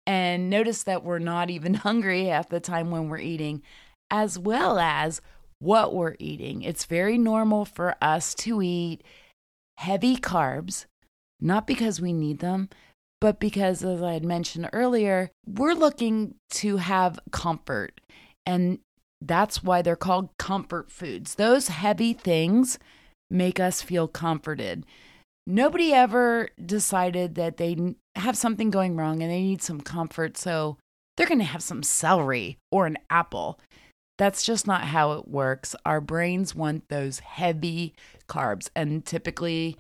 and 0.08 0.50
notice 0.50 0.84
that 0.84 1.04
we're 1.04 1.20
not 1.20 1.50
even 1.50 1.74
hungry 1.76 2.26
half 2.26 2.50
the 2.50 2.62
time 2.62 2.90
when 2.90 3.10
we're 3.10 3.20
eating, 3.20 3.62
as 4.10 4.38
well 4.40 4.80
as 4.80 5.22
what 5.60 5.94
we're 5.94 6.16
eating. 6.20 6.62
It's 6.62 6.86
very 6.86 7.18
normal 7.18 7.66
for 7.66 7.96
us 8.02 8.34
to 8.36 8.62
eat 8.62 9.04
heavy 9.78 10.18
carbs, 10.18 10.86
not 11.40 11.68
because 11.68 12.02
we 12.02 12.14
need 12.14 12.40
them, 12.40 12.70
but 13.20 13.40
because, 13.40 13.84
as 13.84 14.02
I 14.02 14.14
had 14.14 14.26
mentioned 14.26 14.70
earlier, 14.74 15.32
we're 15.48 15.74
looking 15.74 16.36
to 16.52 16.78
have 16.78 17.20
comfort. 17.32 18.00
And 18.46 18.80
that's 19.22 19.64
why 19.64 19.82
they're 19.82 19.96
called 19.96 20.30
comfort 20.38 20.92
foods. 20.92 21.36
Those 21.36 21.70
heavy 21.70 22.14
things 22.14 22.78
make 23.30 23.60
us 23.60 23.82
feel 23.82 24.08
comforted. 24.08 24.86
Nobody 25.48 25.94
ever 25.94 26.50
decided 26.64 27.36
that 27.36 27.58
they 27.58 27.96
have 28.16 28.38
something 28.38 28.70
going 28.70 28.96
wrong 28.96 29.22
and 29.24 29.32
they 29.32 29.42
need 29.42 29.62
some 29.62 29.82
comfort. 29.82 30.38
So 30.38 30.78
they're 31.16 31.28
going 31.28 31.40
to 31.40 31.46
have 31.46 31.64
some 31.64 31.84
celery 31.84 32.58
or 32.72 32.86
an 32.86 32.98
apple. 33.10 33.60
That's 34.18 34.44
just 34.44 34.66
not 34.66 34.86
how 34.86 35.14
it 35.14 35.28
works. 35.28 35.76
Our 35.86 36.02
brains 36.02 36.56
want 36.56 36.90
those 36.90 37.20
heavy 37.20 37.94
carbs, 38.28 38.70
and 38.76 39.06
typically 39.06 39.78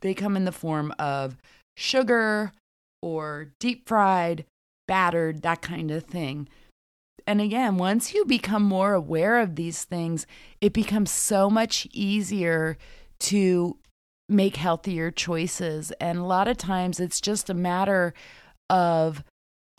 they 0.00 0.14
come 0.14 0.36
in 0.36 0.44
the 0.44 0.52
form 0.52 0.92
of 0.98 1.36
sugar 1.76 2.52
or 3.00 3.52
deep 3.60 3.88
fried, 3.88 4.44
battered, 4.88 5.42
that 5.42 5.62
kind 5.62 5.90
of 5.90 6.04
thing. 6.04 6.48
And 7.26 7.40
again, 7.40 7.76
once 7.76 8.12
you 8.12 8.24
become 8.24 8.64
more 8.64 8.94
aware 8.94 9.40
of 9.40 9.54
these 9.54 9.84
things, 9.84 10.26
it 10.60 10.72
becomes 10.72 11.10
so 11.10 11.48
much 11.48 11.86
easier 11.92 12.76
to 13.20 13.76
make 14.28 14.56
healthier 14.56 15.12
choices. 15.12 15.92
And 16.00 16.18
a 16.18 16.24
lot 16.24 16.48
of 16.48 16.56
times 16.56 16.98
it's 16.98 17.20
just 17.20 17.48
a 17.48 17.54
matter 17.54 18.12
of 18.68 19.22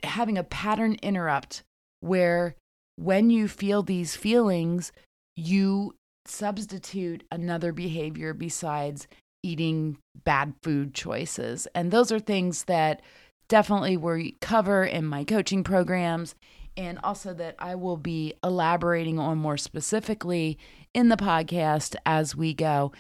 having 0.04 0.38
a 0.38 0.44
pattern 0.44 0.98
interrupt 1.02 1.64
where 2.00 2.56
when 2.96 3.30
you 3.30 3.48
feel 3.48 3.84
these 3.84 4.16
feelings, 4.16 4.92
you 5.36 5.96
substitute 6.26 7.24
another 7.32 7.74
behavior 7.74 8.34
besides 8.34 9.08
eating 9.42 9.98
bad 10.24 10.54
food 10.64 10.94
choices. 10.94 11.68
And 11.76 11.92
those 11.92 12.12
are 12.12 12.20
things 12.20 12.66
that 12.66 13.02
definitely 13.50 13.98
we 13.98 14.38
cover 14.42 14.84
in 14.86 15.06
my 15.06 15.24
coaching 15.24 15.64
programs 15.64 16.36
and 16.76 16.98
also 17.04 17.34
that 17.34 17.56
I 17.60 17.76
will 17.76 17.98
be 17.98 18.34
elaborating 18.44 19.20
on 19.20 19.38
more 19.38 19.58
specifically 19.58 20.58
in 20.94 21.10
the 21.10 21.18
podcast 21.18 21.96
as 22.06 22.36
we 22.36 22.54
go. 22.54 22.92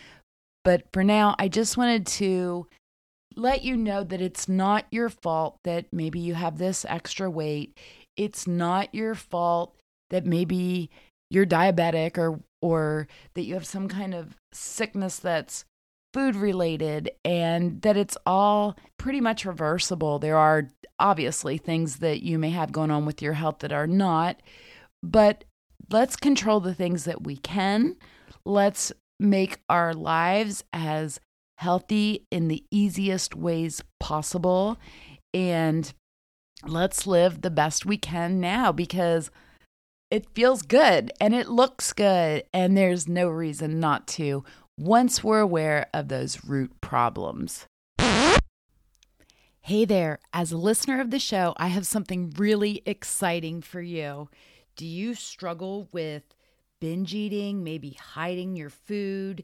But 0.63 0.83
for 0.93 1.03
now, 1.03 1.35
I 1.39 1.47
just 1.47 1.77
wanted 1.77 2.05
to 2.07 2.67
let 3.35 3.63
you 3.63 3.75
know 3.75 4.03
that 4.03 4.21
it's 4.21 4.47
not 4.47 4.85
your 4.91 5.09
fault 5.09 5.57
that 5.63 5.85
maybe 5.91 6.19
you 6.19 6.35
have 6.35 6.57
this 6.57 6.85
extra 6.87 7.29
weight. 7.29 7.77
It's 8.15 8.47
not 8.47 8.93
your 8.93 9.15
fault 9.15 9.75
that 10.09 10.25
maybe 10.25 10.89
you're 11.29 11.45
diabetic 11.45 12.17
or 12.17 12.39
or 12.61 13.07
that 13.33 13.43
you 13.43 13.53
have 13.55 13.65
some 13.65 13.87
kind 13.87 14.13
of 14.13 14.37
sickness 14.53 15.19
that's 15.19 15.65
food 16.13 16.35
related 16.35 17.09
and 17.25 17.81
that 17.81 17.97
it's 17.97 18.17
all 18.25 18.77
pretty 18.97 19.19
much 19.19 19.45
reversible. 19.45 20.19
There 20.19 20.37
are 20.37 20.69
obviously 20.99 21.57
things 21.57 21.97
that 21.97 22.23
you 22.23 22.37
may 22.37 22.51
have 22.51 22.71
going 22.71 22.91
on 22.91 23.05
with 23.05 23.21
your 23.21 23.33
health 23.33 23.59
that 23.59 23.73
are 23.73 23.87
not, 23.87 24.41
but 25.01 25.43
let's 25.91 26.15
control 26.15 26.59
the 26.59 26.75
things 26.75 27.03
that 27.05 27.23
we 27.23 27.35
can. 27.35 27.97
Let's 28.45 28.91
make 29.19 29.59
our 29.67 29.93
lives 29.93 30.63
as 30.71 31.19
healthy 31.57 32.25
in 32.31 32.47
the 32.47 32.63
easiest 32.71 33.35
ways 33.35 33.81
possible 33.99 34.77
and 35.33 35.93
let's 36.65 37.07
live 37.07 37.41
the 37.41 37.49
best 37.49 37.85
we 37.85 37.97
can 37.97 38.39
now 38.39 38.71
because 38.71 39.31
it 40.13 40.29
feels 40.35 40.61
good 40.61 41.11
and 41.19 41.33
it 41.33 41.49
looks 41.49 41.91
good 41.91 42.43
and 42.53 42.77
there's 42.77 43.07
no 43.07 43.27
reason 43.27 43.79
not 43.79 44.05
to 44.05 44.43
once 44.77 45.23
we're 45.23 45.39
aware 45.39 45.87
of 45.91 46.07
those 46.07 46.45
root 46.45 46.71
problems. 46.81 47.65
Hey 49.61 49.85
there, 49.85 50.19
as 50.31 50.51
a 50.51 50.57
listener 50.57 51.01
of 51.01 51.09
the 51.09 51.17
show, 51.17 51.55
I 51.57 51.69
have 51.69 51.87
something 51.87 52.31
really 52.37 52.83
exciting 52.85 53.63
for 53.63 53.81
you. 53.81 54.29
Do 54.75 54.85
you 54.85 55.15
struggle 55.15 55.89
with 55.91 56.21
binge 56.79 57.15
eating, 57.15 57.63
maybe 57.63 57.97
hiding 57.99 58.55
your 58.55 58.69
food? 58.69 59.43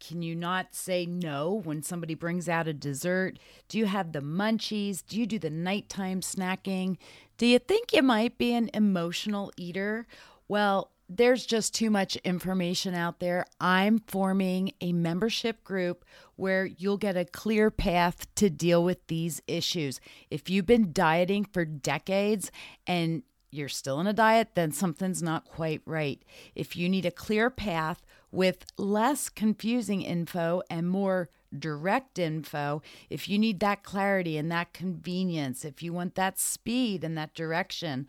Can 0.00 0.22
you 0.22 0.34
not 0.34 0.74
say 0.74 1.04
no 1.04 1.60
when 1.62 1.82
somebody 1.82 2.14
brings 2.14 2.48
out 2.48 2.66
a 2.66 2.72
dessert? 2.72 3.38
Do 3.68 3.78
you 3.78 3.86
have 3.86 4.12
the 4.12 4.20
munchies? 4.20 5.04
Do 5.06 5.18
you 5.18 5.26
do 5.26 5.38
the 5.38 5.50
nighttime 5.50 6.22
snacking? 6.22 6.96
Do 7.36 7.46
you 7.46 7.58
think 7.58 7.92
you 7.92 8.02
might 8.02 8.38
be 8.38 8.54
an 8.54 8.70
emotional 8.72 9.52
eater? 9.56 10.06
Well, 10.48 10.90
there's 11.08 11.44
just 11.44 11.74
too 11.74 11.90
much 11.90 12.16
information 12.16 12.94
out 12.94 13.18
there. 13.18 13.44
I'm 13.60 13.98
forming 13.98 14.72
a 14.80 14.92
membership 14.92 15.64
group 15.64 16.04
where 16.36 16.64
you'll 16.64 16.96
get 16.96 17.16
a 17.16 17.24
clear 17.24 17.70
path 17.70 18.32
to 18.36 18.48
deal 18.48 18.82
with 18.82 19.06
these 19.08 19.42
issues. 19.46 20.00
If 20.30 20.48
you've 20.48 20.66
been 20.66 20.92
dieting 20.92 21.44
for 21.44 21.64
decades 21.64 22.50
and 22.86 23.24
you're 23.50 23.68
still 23.68 23.98
in 24.00 24.06
a 24.06 24.12
diet, 24.12 24.50
then 24.54 24.70
something's 24.70 25.22
not 25.22 25.44
quite 25.44 25.82
right. 25.84 26.22
If 26.54 26.76
you 26.76 26.88
need 26.88 27.04
a 27.04 27.10
clear 27.10 27.50
path 27.50 28.00
with 28.32 28.64
less 28.76 29.28
confusing 29.28 30.02
info 30.02 30.62
and 30.70 30.88
more 30.88 31.28
direct 31.58 32.18
info, 32.18 32.82
if 33.08 33.28
you 33.28 33.38
need 33.38 33.60
that 33.60 33.82
clarity 33.82 34.36
and 34.36 34.50
that 34.50 34.72
convenience, 34.72 35.64
if 35.64 35.82
you 35.82 35.92
want 35.92 36.14
that 36.14 36.38
speed 36.38 37.02
and 37.02 37.16
that 37.18 37.34
direction, 37.34 38.06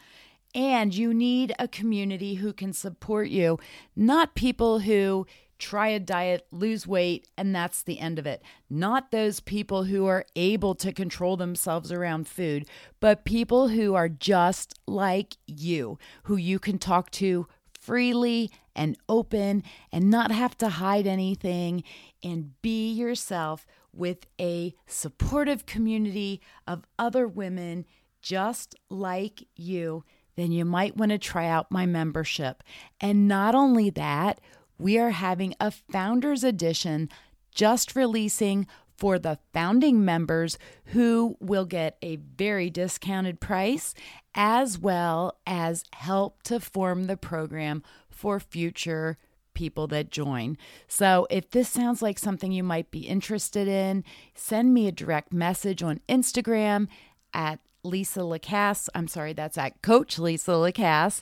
and 0.53 0.93
you 0.93 1.13
need 1.13 1.53
a 1.57 1.67
community 1.67 2.35
who 2.35 2.53
can 2.53 2.73
support 2.73 3.29
you, 3.29 3.57
not 3.95 4.35
people 4.35 4.79
who 4.79 5.25
try 5.61 5.89
a 5.89 5.99
diet, 5.99 6.45
lose 6.51 6.87
weight, 6.87 7.27
and 7.37 7.55
that's 7.55 7.83
the 7.83 7.99
end 7.99 8.17
of 8.17 8.25
it. 8.25 8.41
Not 8.69 9.11
those 9.11 9.39
people 9.39 9.83
who 9.83 10.07
are 10.07 10.25
able 10.35 10.73
to 10.75 10.91
control 10.91 11.37
themselves 11.37 11.91
around 11.91 12.27
food, 12.27 12.65
but 12.99 13.25
people 13.25 13.69
who 13.69 13.93
are 13.93 14.09
just 14.09 14.73
like 14.87 15.37
you, 15.45 15.99
who 16.23 16.35
you 16.35 16.57
can 16.57 16.79
talk 16.79 17.11
to 17.11 17.47
freely 17.79 18.51
and 18.75 18.97
open 19.09 19.63
and 19.91 20.09
not 20.09 20.31
have 20.31 20.57
to 20.59 20.69
hide 20.69 21.07
anything 21.07 21.83
and 22.23 22.61
be 22.61 22.91
yourself 22.91 23.65
with 23.93 24.25
a 24.39 24.73
supportive 24.85 25.65
community 25.65 26.41
of 26.67 26.85
other 26.97 27.27
women 27.27 27.85
just 28.21 28.75
like 28.89 29.47
you, 29.55 30.03
then 30.35 30.51
you 30.51 30.63
might 30.63 30.95
want 30.95 31.11
to 31.11 31.17
try 31.17 31.47
out 31.47 31.71
my 31.71 31.85
membership. 31.85 32.63
And 32.99 33.27
not 33.27 33.55
only 33.55 33.89
that, 33.91 34.39
we 34.77 34.97
are 34.97 35.11
having 35.11 35.55
a 35.59 35.71
founders 35.71 36.43
edition 36.43 37.09
just 37.53 37.95
releasing 37.95 38.67
for 38.97 39.17
the 39.17 39.39
founding 39.51 40.05
members 40.05 40.59
who 40.85 41.35
will 41.39 41.65
get 41.65 41.97
a 42.03 42.17
very 42.17 42.69
discounted 42.69 43.39
price 43.39 43.95
as 44.35 44.77
well 44.77 45.39
as 45.47 45.83
help 45.93 46.43
to 46.43 46.59
form 46.59 47.05
the 47.05 47.17
program 47.17 47.81
for 48.11 48.39
future 48.39 49.17
people 49.53 49.87
that 49.87 50.11
join. 50.11 50.57
So, 50.87 51.27
if 51.29 51.49
this 51.49 51.69
sounds 51.69 52.01
like 52.01 52.17
something 52.19 52.51
you 52.51 52.63
might 52.63 52.91
be 52.91 53.01
interested 53.01 53.67
in, 53.67 54.03
send 54.33 54.73
me 54.73 54.87
a 54.87 54.91
direct 54.91 55.33
message 55.33 55.83
on 55.83 56.01
Instagram 56.07 56.87
at 57.33 57.59
Lisa 57.83 58.21
Lacasse. 58.21 58.89
I'm 58.93 59.07
sorry, 59.07 59.33
that's 59.33 59.57
at 59.57 59.81
Coach 59.81 60.19
Lisa 60.19 60.51
Lacasse. 60.51 61.21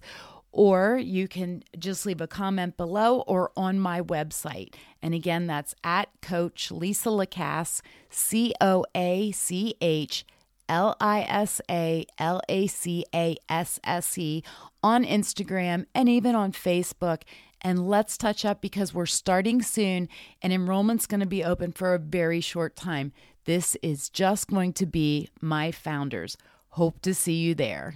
Or 0.52 0.98
you 0.98 1.28
can 1.28 1.64
just 1.78 2.08
leave 2.08 2.22
a 2.22 2.28
comment 2.28 2.76
below 2.76 3.22
or 3.22 3.52
on 3.56 3.80
my 3.80 4.02
website. 4.02 4.74
And 5.00 5.14
again, 5.14 5.46
that's 5.46 5.76
at 5.84 6.10
Coach 6.22 6.72
Lisa 6.72 7.10
Lacasse, 7.10 7.82
C 8.10 8.54
O 8.60 8.84
A 8.96 9.32
C 9.32 9.76
H 9.80 10.26
L 10.70 10.96
I 11.02 11.22
S 11.24 11.60
A 11.70 12.06
L 12.18 12.40
A 12.48 12.68
C 12.68 13.04
A 13.14 13.36
S 13.50 13.80
S 13.84 14.18
E 14.18 14.44
on 14.82 15.04
Instagram 15.04 15.86
and 15.94 16.08
even 16.08 16.36
on 16.36 16.54
Facebook. 16.54 17.24
And 17.62 17.90
let's 17.90 18.18
touch 18.18 18.46
up 18.46 18.62
because 18.62 18.94
we're 18.94 19.06
starting 19.06 19.62
soon 19.62 20.08
and 20.42 20.54
enrollment's 20.54 21.08
going 21.08 21.20
to 21.20 21.26
be 21.26 21.44
open 21.44 21.74
for 21.74 21.94
a 21.94 22.00
very 22.00 22.40
short 22.40 22.78
time. 22.78 23.12
This 23.44 23.76
is 23.82 24.10
just 24.10 24.48
going 24.48 24.74
to 24.74 24.86
be 24.86 25.30
my 25.42 25.72
founders. 25.72 26.38
Hope 26.70 27.02
to 27.02 27.14
see 27.14 27.34
you 27.34 27.56
there. 27.56 27.96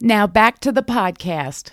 Now, 0.00 0.26
back 0.26 0.60
to 0.60 0.72
the 0.72 0.82
podcast. 0.82 1.72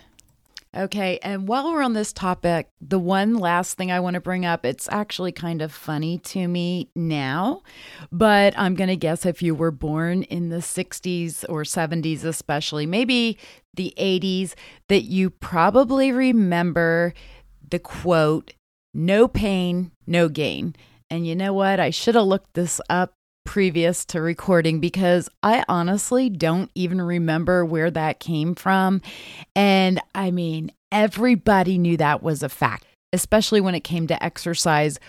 Okay, 0.77 1.17
and 1.23 1.47
while 1.47 1.73
we're 1.73 1.81
on 1.81 1.93
this 1.93 2.13
topic, 2.13 2.69
the 2.79 2.99
one 2.99 3.33
last 3.33 3.77
thing 3.77 3.91
I 3.91 3.99
want 3.99 4.13
to 4.13 4.21
bring 4.21 4.45
up, 4.45 4.63
it's 4.63 4.87
actually 4.91 5.31
kind 5.31 5.63
of 5.63 5.71
funny 5.71 6.19
to 6.19 6.47
me 6.47 6.91
now, 6.95 7.63
but 8.11 8.53
I'm 8.55 8.75
going 8.75 8.89
to 8.89 8.95
guess 8.95 9.25
if 9.25 9.41
you 9.41 9.55
were 9.55 9.71
born 9.71 10.21
in 10.23 10.49
the 10.49 10.57
60s 10.57 11.43
or 11.49 11.63
70s, 11.63 12.23
especially, 12.23 12.85
maybe 12.85 13.39
the 13.73 13.91
80s, 13.97 14.53
that 14.87 15.01
you 15.01 15.31
probably 15.31 16.11
remember 16.11 17.15
the 17.67 17.79
quote, 17.79 18.53
no 18.93 19.27
pain, 19.27 19.91
no 20.05 20.29
gain. 20.29 20.75
And 21.09 21.25
you 21.25 21.35
know 21.35 21.53
what? 21.53 21.79
I 21.79 21.89
should 21.89 22.13
have 22.13 22.25
looked 22.25 22.53
this 22.53 22.79
up 22.87 23.13
previous 23.47 24.03
to 24.03 24.21
recording 24.21 24.81
because 24.81 25.29
I 25.41 25.63
honestly 25.69 26.29
don't 26.29 26.69
even 26.75 27.01
remember 27.01 27.63
where 27.63 27.89
that 27.89 28.19
came 28.19 28.55
from. 28.55 29.01
And 29.55 30.01
I 30.13 30.31
mean, 30.31 30.69
everybody 30.91 31.77
knew 31.77 31.95
that 31.95 32.21
was 32.21 32.43
a 32.43 32.49
fact, 32.49 32.85
especially 33.13 33.61
when 33.61 33.73
it 33.73 33.85
came 33.85 34.05
to 34.07 34.21
exercise. 34.21 34.99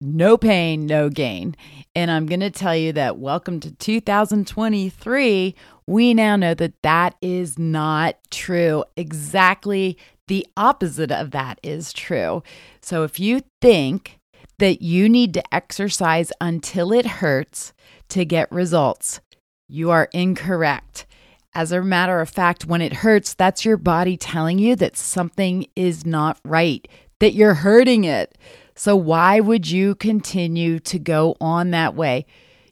No 0.00 0.36
pain, 0.36 0.86
no 0.86 1.08
gain. 1.08 1.54
And 1.94 2.10
I'm 2.10 2.26
going 2.26 2.40
to 2.40 2.50
tell 2.50 2.76
you 2.76 2.92
that 2.94 3.18
welcome 3.18 3.60
to 3.60 3.70
2023. 3.70 5.54
We 5.86 6.14
now 6.14 6.34
know 6.34 6.54
that 6.54 6.82
that 6.82 7.14
is 7.22 7.60
not 7.60 8.16
true. 8.32 8.84
Exactly 8.96 9.96
the 10.26 10.44
opposite 10.56 11.12
of 11.12 11.30
that 11.30 11.60
is 11.62 11.92
true. 11.92 12.42
So 12.82 13.04
if 13.04 13.20
you 13.20 13.42
think 13.60 14.18
that 14.58 14.82
you 14.82 15.08
need 15.08 15.34
to 15.34 15.54
exercise 15.54 16.32
until 16.40 16.92
it 16.92 17.06
hurts 17.06 17.72
to 18.10 18.24
get 18.24 18.50
results. 18.52 19.20
You 19.68 19.90
are 19.90 20.08
incorrect. 20.12 21.06
As 21.54 21.70
a 21.70 21.82
matter 21.82 22.20
of 22.20 22.28
fact, 22.28 22.66
when 22.66 22.80
it 22.80 22.92
hurts, 22.92 23.34
that's 23.34 23.64
your 23.64 23.76
body 23.76 24.16
telling 24.16 24.58
you 24.58 24.74
that 24.76 24.96
something 24.96 25.66
is 25.76 26.04
not 26.04 26.38
right, 26.44 26.86
that 27.20 27.34
you're 27.34 27.54
hurting 27.54 28.04
it. 28.04 28.36
So, 28.74 28.96
why 28.96 29.38
would 29.38 29.70
you 29.70 29.94
continue 29.94 30.80
to 30.80 30.98
go 30.98 31.36
on 31.40 31.70
that 31.70 31.94
way? 31.94 32.26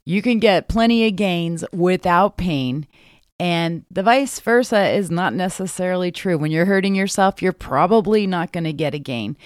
You 0.05 0.21
can 0.21 0.40
get 0.40 0.68
plenty 0.68 1.07
of 1.07 1.14
gains 1.14 1.64
without 1.73 2.37
pain. 2.37 2.88
And 3.38 3.85
the 3.90 4.03
vice 4.03 4.38
versa 4.40 4.90
is 4.90 5.11
not 5.11 5.35
necessarily 5.35 6.12
true. 6.12 6.38
When 6.38 6.51
you're 6.51 6.64
hurting 6.64 6.95
yourself, 6.95 7.42
you're 7.42 7.53
probably 7.53 8.27
not 8.27 8.53
going 8.53 8.64
to 8.64 8.73
get 8.73 8.95
a 8.95 8.99
gain. 8.99 9.37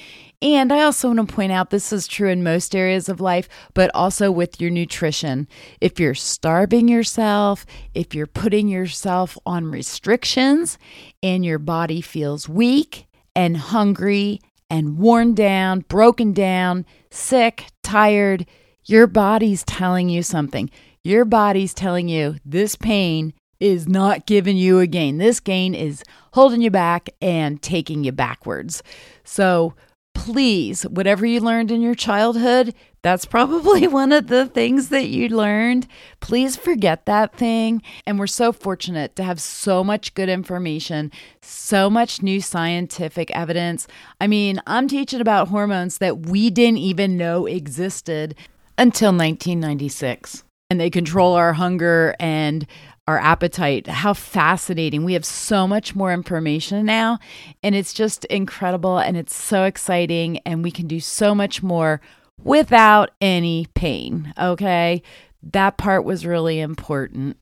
And 0.43 0.73
I 0.73 0.83
also 0.83 1.09
want 1.09 1.29
to 1.29 1.35
point 1.35 1.53
out 1.53 1.71
this 1.71 1.93
is 1.93 2.07
true 2.07 2.29
in 2.29 2.43
most 2.43 2.77
areas 2.77 3.09
of 3.09 3.21
life, 3.21 3.49
but 3.75 3.91
also 3.95 4.31
with 4.31 4.61
your 4.61 4.71
nutrition. 4.71 5.49
If 5.81 5.99
you're 5.99 6.15
starving 6.15 6.89
yourself, 6.89 7.65
if 7.95 8.15
you're 8.15 8.27
putting 8.27 8.69
yourself 8.69 9.39
on 9.47 9.71
restrictions 9.71 10.79
and 11.23 11.45
your 11.45 11.59
body 11.59 12.01
feels 12.01 12.49
weak 12.49 13.07
and 13.35 13.57
hungry 13.57 14.41
and 14.69 14.99
worn 14.99 15.35
down, 15.35 15.81
broken 15.89 16.33
down, 16.33 16.85
sick, 17.11 17.67
tired, 17.83 18.47
your 18.85 19.07
body's 19.07 19.65
telling 19.65 20.09
you 20.09 20.23
something. 20.23 20.71
Your 21.03 21.25
body's 21.25 21.73
telling 21.73 22.09
you 22.09 22.37
this 22.45 22.77
pain 22.77 23.33
is 23.59 23.89
not 23.89 24.27
giving 24.27 24.57
you 24.57 24.81
a 24.81 24.87
gain. 24.87 25.19
This 25.19 25.41
gain 25.41 25.75
is 25.75 26.03
holding 26.33 26.61
you 26.61 26.71
back 26.71 27.09
and 27.23 27.61
taking 27.63 28.05
you 28.05 28.13
backwards. 28.13 28.83
So, 29.25 29.75
please, 30.17 30.83
whatever 30.85 31.27
you 31.27 31.41
learned 31.41 31.71
in 31.71 31.83
your 31.83 31.95
childhood, 31.95 32.75
that's 33.03 33.27
probably 33.27 33.87
one 34.01 34.13
of 34.13 34.29
the 34.29 34.47
things 34.47 34.89
that 34.89 35.09
you 35.09 35.29
learned. 35.29 35.87
Please 36.21 36.57
forget 36.57 37.07
that 37.07 37.37
thing. 37.37 37.83
And 38.07 38.19
we're 38.19 38.27
so 38.27 38.51
fortunate 38.51 39.15
to 39.17 39.23
have 39.23 39.41
so 39.41 39.85
much 39.85 40.15
good 40.15 40.29
information, 40.29 41.13
so 41.43 41.91
much 41.91 42.23
new 42.23 42.41
scientific 42.41 43.31
evidence. 43.31 43.87
I 44.21 44.27
mean, 44.27 44.59
I'm 44.67 44.89
teaching 44.89 45.21
about 45.21 45.49
hormones 45.49 45.99
that 45.99 46.27
we 46.27 46.51
didn't 46.51 46.79
even 46.79 47.17
know 47.17 47.47
existed 47.47 48.35
until 48.79 49.11
1996. 49.11 50.45
And 50.69 50.81
they 50.81 50.91
control 50.91 51.35
our 51.35 51.53
hunger 51.53 52.17
and 52.19 52.67
our 53.07 53.19
appetite. 53.19 53.87
How 53.87 54.15
fascinating. 54.15 55.05
We 55.05 55.13
have 55.13 55.25
so 55.25 55.67
much 55.69 55.95
more 55.95 56.13
information 56.13 56.85
now, 56.85 57.19
and 57.63 57.75
it's 57.75 57.93
just 57.93 58.25
incredible 58.27 58.99
and 58.99 59.17
it's 59.17 59.35
so 59.35 59.65
exciting, 59.65 60.39
and 60.39 60.63
we 60.63 60.71
can 60.71 60.87
do 60.87 61.01
so 61.01 61.35
much 61.35 61.63
more 61.63 62.01
without 62.43 63.11
any 63.21 63.67
pain. 63.75 64.35
Okay. 64.39 65.03
That 65.43 65.77
part 65.77 66.05
was 66.05 66.27
really 66.27 66.61
important. 66.61 67.37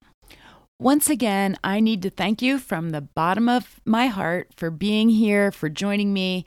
Once 0.78 1.08
again, 1.08 1.56
I 1.64 1.80
need 1.80 2.02
to 2.02 2.10
thank 2.10 2.42
you 2.42 2.58
from 2.58 2.90
the 2.90 3.00
bottom 3.00 3.48
of 3.48 3.80
my 3.84 4.08
heart 4.08 4.50
for 4.56 4.70
being 4.70 5.08
here, 5.08 5.50
for 5.50 5.68
joining 5.68 6.12
me, 6.12 6.44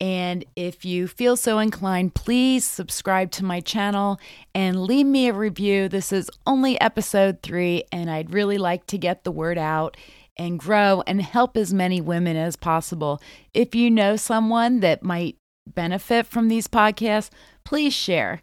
and 0.00 0.44
if 0.56 0.84
you 0.84 1.06
feel 1.06 1.36
so 1.36 1.58
inclined, 1.58 2.14
please 2.14 2.64
subscribe 2.64 3.30
to 3.32 3.44
my 3.44 3.60
channel 3.60 4.18
and 4.54 4.82
leave 4.82 5.06
me 5.06 5.28
a 5.28 5.34
review. 5.34 5.88
This 5.88 6.10
is 6.10 6.30
only 6.46 6.80
episode 6.80 7.42
three, 7.42 7.84
and 7.92 8.10
I'd 8.10 8.32
really 8.32 8.56
like 8.56 8.86
to 8.86 8.98
get 8.98 9.24
the 9.24 9.32
word 9.32 9.58
out 9.58 9.96
and 10.38 10.58
grow 10.58 11.02
and 11.06 11.20
help 11.20 11.54
as 11.56 11.74
many 11.74 12.00
women 12.00 12.36
as 12.36 12.56
possible. 12.56 13.20
If 13.52 13.74
you 13.74 13.90
know 13.90 14.16
someone 14.16 14.80
that 14.80 15.02
might 15.02 15.36
benefit 15.66 16.26
from 16.26 16.48
these 16.48 16.66
podcasts, 16.66 17.30
please 17.64 17.92
share. 17.92 18.40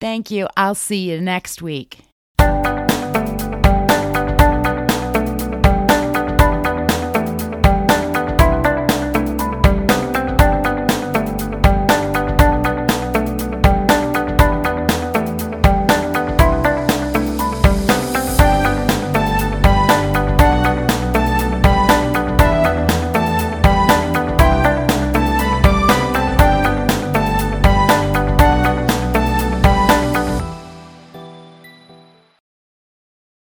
Thank 0.00 0.30
you. 0.30 0.46
I'll 0.56 0.76
see 0.76 1.10
you 1.10 1.20
next 1.20 1.60
week. 1.60 1.98